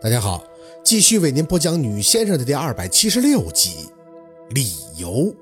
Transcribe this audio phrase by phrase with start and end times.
[0.00, 0.44] 大家好，
[0.84, 3.88] 继续为您播讲《女先生》的第二百七十六集。
[4.50, 5.34] 理由，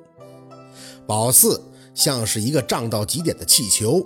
[1.07, 1.63] 宝四
[1.95, 4.03] 像是一个胀到极点的气球，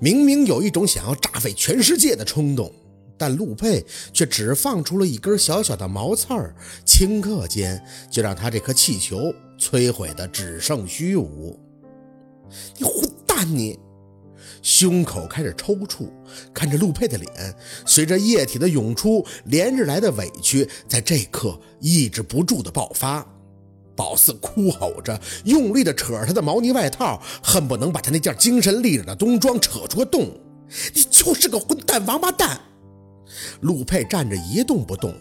[0.00, 2.74] 明明有一种想要炸飞全世界的冲动，
[3.16, 6.52] 但陆佩却只放出了一根小小的毛刺儿，
[6.84, 7.80] 顷刻间
[8.10, 11.56] 就让他这颗气球摧毁的只剩虚无。
[12.76, 13.48] 你混蛋！
[13.48, 13.78] 你！
[14.62, 16.08] 胸口开始抽搐，
[16.54, 17.54] 看着陆佩的脸，
[17.84, 23.26] 随着液体的涌出，连日来的委屈在这刻抑制不住的爆发。
[23.94, 30.30] 宝四哭吼着，用力的扯着他的毛呢外套，恨不能把他那件精神力量的冬装扯出个洞。
[30.94, 32.58] 你就是个混蛋王八蛋！
[33.60, 35.14] 陆佩站着一动不动，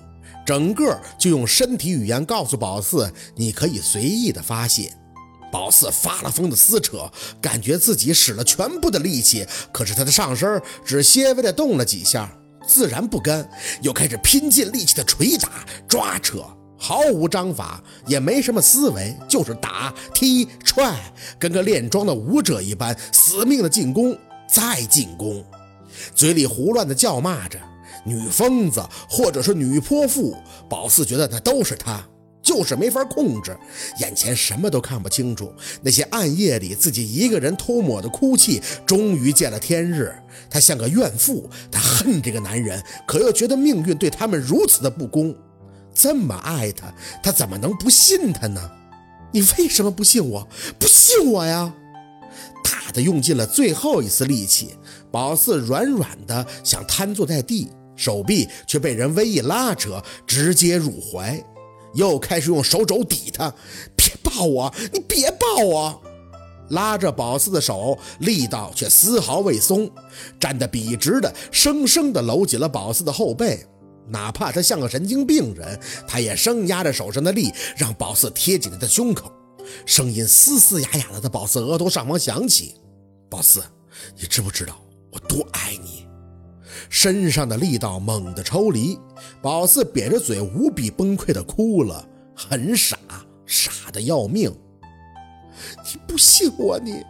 [0.45, 4.94] 整个就用身体语言告诉宝四：你可以随意的发泄。
[5.51, 12.31] 宝四发了疯的撕扯，感觉自己使了全部的力气，可是他的上身只些微的动了几下，
[12.65, 13.47] 自然不甘，
[13.81, 15.49] 又开始拼尽力气的捶打、
[15.87, 16.43] 抓扯，
[16.77, 20.97] 毫无章法，也没什么思维，就是打、踢、踹，
[21.38, 25.43] 跟个练桩的武者一般，死命的进攻，再进攻，
[26.15, 27.59] 嘴里胡乱的叫骂着
[28.05, 30.36] “女疯子”或者是“女泼妇”，
[30.69, 32.02] 宝四觉得那都是他。
[32.42, 33.56] 就是没法控制，
[34.00, 35.53] 眼前什么都看不清楚。
[35.81, 40.14] 那些暗夜里自己一个人偷抹的哭泣，终于见了天日。
[40.50, 45.36] 她像个怨妇，她恨这个男人，可又觉得命运对他们如此的不公。
[45.94, 48.72] 这么爱他，他怎么能不信他呢？
[49.33, 50.48] 你为什么不信我？
[50.80, 51.73] 不信我呀！
[52.64, 54.76] 打的用尽了最后一丝力气，
[55.11, 61.44] 宝四软软的想瘫坐在地，手臂却被人微一拉扯，直接入怀。
[61.94, 63.53] 又开始用手肘抵他，
[63.95, 66.02] 别抱我，你别抱我！
[66.70, 69.92] 拉着宝四的手，力道却丝毫未松，
[70.39, 73.66] 站得笔直的，生生的搂紧了宝四的后背。
[74.08, 79.30] 哪怕他像个神经病人，他也生压着手上的力，让宝四贴紧他的胸口。
[79.86, 82.76] 声音嘶嘶哑哑的在宝四额头上方响起
[83.30, 83.61] ：“宝四，
[84.17, 85.90] 你知不知道我多爱你？”
[86.91, 88.99] 身上的力道猛地抽离，
[89.41, 92.97] 宝四瘪着嘴，无比崩溃的哭了，很傻，
[93.45, 94.53] 傻的要命。
[95.85, 97.02] 你不信我，你，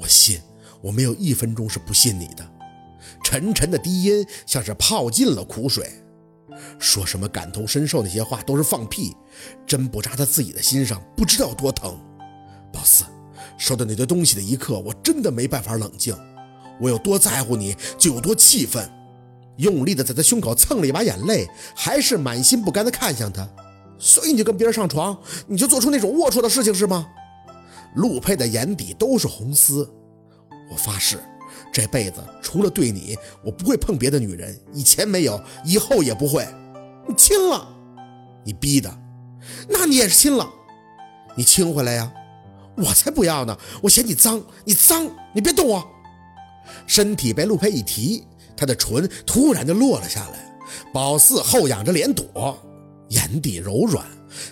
[0.00, 0.40] 我信，
[0.80, 2.52] 我没有一分钟是不信你的。
[3.22, 6.02] 沉沉的低音像是泡进了苦水，
[6.78, 9.14] 说什么感同身受那些话都是放屁，
[9.66, 12.00] 针不扎他自己的心上，不知道多疼。
[12.72, 13.04] 宝四，
[13.58, 16.16] 收到那堆东西的一刻，我真的没办法冷静。
[16.80, 18.88] 我有多在乎你，就有多气愤，
[19.56, 23.48] 用力的在他胸口蹭了一把眼泪，还是满心不甘的看向他。
[23.98, 25.16] 所以你就跟别人上床，
[25.46, 27.06] 你就做出那种龌龊的事情是吗？
[27.94, 29.90] 陆佩的眼底都是红丝。
[30.70, 31.18] 我发誓，
[31.72, 34.58] 这辈子除了对你，我不会碰别的女人。
[34.72, 36.46] 以前没有，以后也不会。
[37.08, 37.66] 你亲了，
[38.44, 38.92] 你逼的，
[39.68, 40.46] 那你也是亲了，
[41.34, 42.12] 你亲回来呀？
[42.76, 43.56] 我才不要呢！
[43.80, 45.82] 我嫌你脏，你脏，你别动我。
[46.86, 48.24] 身体被陆佩一提，
[48.56, 50.58] 他的唇突然就落了下来。
[50.92, 52.58] 宝四后仰着脸躲，
[53.10, 54.04] 眼底柔软，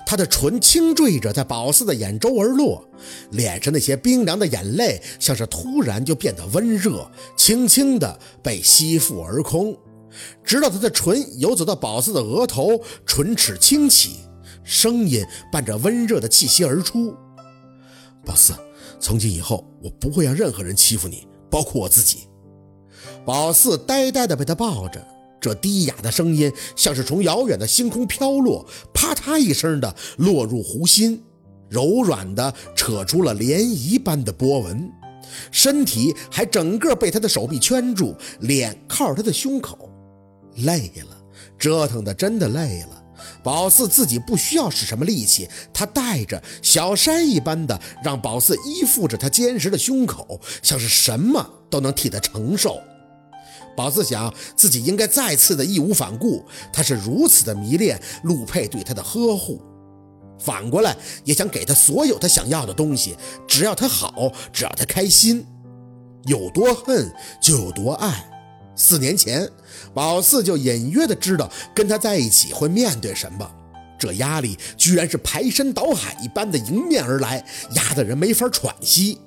[0.07, 2.89] 他的唇轻坠着在宝四的眼周而落，
[3.33, 9.77] 脸上那些冰凉的眼泪像是突然就变得温热，轻轻的被吸附而空，
[10.45, 14.21] 直到他的唇游走到宝四的额头，唇齿轻启，
[14.63, 17.13] 声音伴着温热的气息而出
[18.25, 18.55] ：“宝四，
[19.01, 22.29] 从今以后，我不会让任何人欺负你。”包括我自己，
[23.25, 25.07] 宝四呆呆地被他抱着，
[25.41, 31.23] 这低哑的声音像是从遥远的星空飘落，啪嗒一声的落入湖心，
[31.69, 34.91] 柔软的扯出了涟漪般的波纹，
[35.51, 39.91] 身体还整个被他的手臂圈住，脸靠着他的胸口，
[40.57, 41.17] 累了，
[41.59, 43.04] 折腾的真的累了。
[43.43, 52.81] 宝四自己不需要使什么力气，他带着小山一般的让宝四依附着他坚实的胸口，像是什么都能替他承受。
[53.77, 59.61] 宝四想自己应该再次的义无反顾，他是如此的迷恋陆佩对他的呵护，
[60.39, 63.17] 反过来也想给他所有他想要的东西，
[63.49, 65.45] 只要他好，只要他开心，
[66.27, 68.31] 有多恨就有多爱。
[68.77, 69.49] 四年前，
[69.93, 73.49] 宝四就隐约的知道跟他在一起会面对什么，
[73.99, 77.45] 这压力居然是排山倒海一般的迎面而来，
[77.75, 79.19] 压得人没法喘息。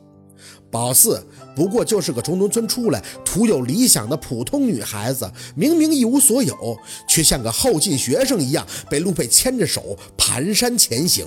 [0.70, 6.78] 宝四不过就是个从农村出来、徒有理想的普通女孩子，明明一无所有，
[7.08, 11.26] 却像个后进学生一样被陆佩牵着手蹒跚前行。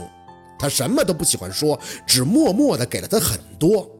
[0.59, 3.91] 他什么都不喜欢说，只默默的给了他很多，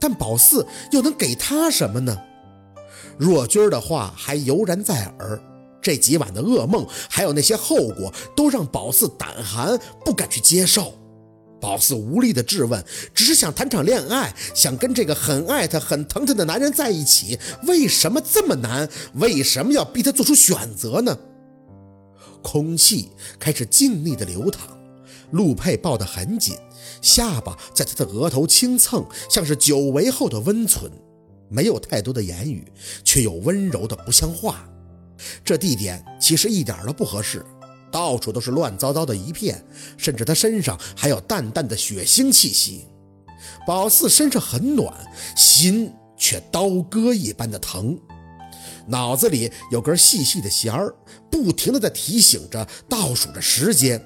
[0.00, 2.18] 但宝四又能给他什么呢？
[3.18, 5.40] 若君的话还犹然在耳，
[5.82, 10.94] 这几晚的噩梦，还有那些后果，都让宝四胆寒，不敢去接受。
[11.60, 17.36] 宝四无力的质问，只是想谈场恋爱，想跟这个很爱他、很疼他的男人在一起，
[17.66, 18.88] 为什么这么难？
[19.14, 21.18] 为什么要逼他做出选择呢？
[22.40, 23.10] 空气
[23.40, 24.60] 开始静谧的流淌，
[25.32, 26.54] 陆佩抱得很紧，
[27.02, 30.88] 下巴在他的额头轻蹭，像是久违后的温存。
[31.48, 32.70] 没有太多的言语，
[33.04, 34.68] 却又温柔的不像话。
[35.44, 37.44] 这地点其实一点都不合适，
[37.90, 39.64] 到处都是乱糟糟的一片，
[39.96, 42.86] 甚至他身上还有淡淡的血腥气息。
[43.66, 44.92] 宝四身上很暖，
[45.36, 47.98] 心却刀割一般的疼，
[48.86, 50.94] 脑子里有根细细的弦儿，
[51.30, 54.04] 不停的在提醒着，倒数着时间。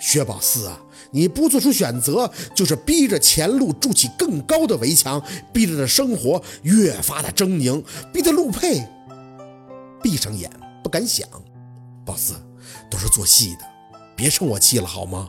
[0.00, 0.80] 薛宝四啊，
[1.10, 5.22] 你不做出选择，就是逼着前路筑起更高的围墙，
[5.52, 7.82] 逼着的生活越发的狰狞，
[8.12, 8.86] 逼得陆佩。
[10.02, 10.50] 闭上眼，
[10.82, 11.28] 不敢想。
[12.04, 12.34] 宝四，
[12.90, 13.64] 都是做戏的，
[14.16, 15.28] 别生我气了好吗？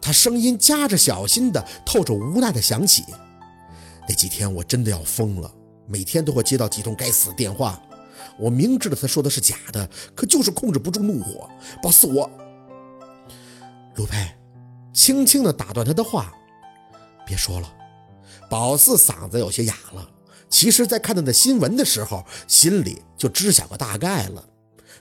[0.00, 3.04] 他声音夹着小心的，透着无奈的响起。
[4.08, 5.50] 那几天我真的要疯了，
[5.86, 7.80] 每天都会接到几通该死的电话。
[8.38, 11.48] 我明知道他说的是假的，可就是控制不住怒火。
[11.82, 12.30] 宝四，我……
[13.96, 14.28] 陆佩
[14.92, 16.32] 轻轻的打断他的话，
[17.26, 17.72] 别说了。
[18.50, 20.08] 宝四嗓子有些哑了。
[20.50, 24.44] 其实，在看到那新闻的时候，心里就知晓个大概了，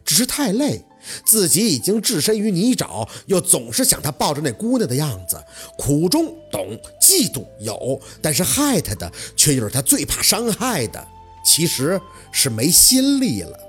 [0.06, 0.82] 只是太累，
[1.26, 5.38] 自己已经置身于泥沼，又总是想他抱着那姑娘的样子，
[5.78, 11.06] 苦中懂，嫉妒有，但是害他的却又是他最怕伤害的，
[11.44, 12.00] 其实
[12.32, 13.60] 是没心力了。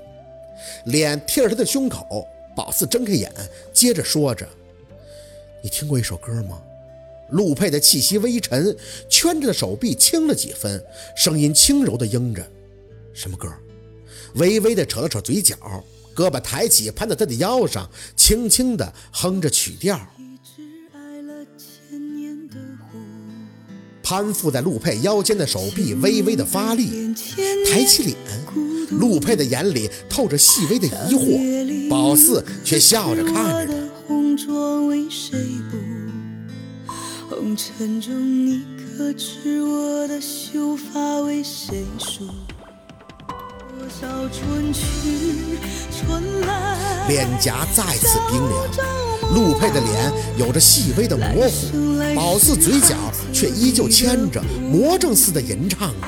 [0.85, 2.25] 脸贴着他的胸口，
[2.55, 3.29] 宝四睁开眼，
[3.73, 4.47] 接着说着
[5.63, 6.61] ：“你听过一首歌吗？”
[7.31, 8.75] 陆佩的气息微沉，
[9.09, 10.83] 圈着的手臂轻了几分，
[11.15, 12.45] 声音轻柔的应着
[13.13, 13.51] ：“什么歌？”
[14.35, 15.55] 微微的扯了扯嘴角，
[16.13, 19.99] 胳膊抬起攀在他的腰上，轻轻的哼着曲调。
[24.03, 27.15] 攀附在陆佩腰间的手臂微微的发力，
[27.65, 28.17] 抬起脸，
[28.91, 33.82] 陆佩的眼里透着细微的疑惑，宝四却笑着看着他。
[37.29, 38.63] 红尘中，你
[38.97, 42.25] 可知我的秀发为谁梳？
[43.27, 44.81] 多少春去
[45.91, 47.07] 春来。
[47.07, 52.95] 脸颊再次冰凉，陆佩的脸有着细微的模糊，宝四嘴角
[53.33, 56.07] 却依旧牵着，魔怔似的吟唱着。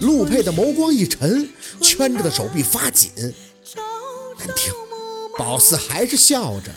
[0.00, 1.48] 陆佩的眸光一沉，
[1.80, 3.10] 圈着的手臂发紧，
[4.38, 4.85] 难听。
[5.38, 6.70] 宝四还是笑着，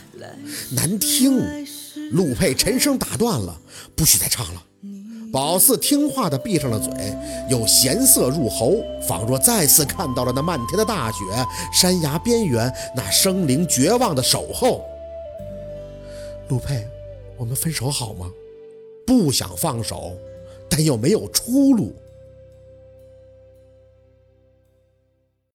[0.71, 1.65] 难听。
[2.11, 3.59] 陆佩沉声打断了
[3.95, 4.63] ：“不许再唱了。”
[5.31, 6.91] 宝四听话的闭上了嘴，
[7.49, 11.19] 有咸涩入喉，仿若再次看到了那漫天的大雪，
[11.71, 14.83] 山崖边缘那生灵绝望的守候。
[16.47, 16.87] 陆佩，
[17.37, 18.31] 我们分手好吗？
[19.05, 20.17] 不想放手，
[20.67, 21.93] 但又没有出路。